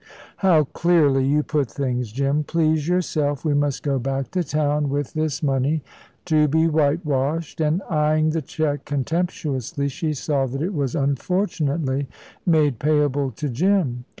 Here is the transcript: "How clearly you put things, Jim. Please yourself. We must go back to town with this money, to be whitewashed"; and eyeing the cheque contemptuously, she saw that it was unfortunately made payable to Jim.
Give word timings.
"How 0.37 0.63
clearly 0.63 1.27
you 1.27 1.43
put 1.43 1.69
things, 1.69 2.11
Jim. 2.11 2.43
Please 2.43 2.87
yourself. 2.87 3.45
We 3.45 3.53
must 3.53 3.83
go 3.83 3.99
back 3.99 4.31
to 4.31 4.43
town 4.43 4.89
with 4.89 5.13
this 5.13 5.43
money, 5.43 5.83
to 6.25 6.47
be 6.47 6.65
whitewashed"; 6.65 7.61
and 7.61 7.83
eyeing 7.87 8.31
the 8.31 8.41
cheque 8.41 8.85
contemptuously, 8.85 9.89
she 9.89 10.13
saw 10.15 10.47
that 10.47 10.63
it 10.63 10.73
was 10.73 10.95
unfortunately 10.95 12.07
made 12.47 12.79
payable 12.79 13.29
to 13.33 13.47
Jim. 13.47 14.05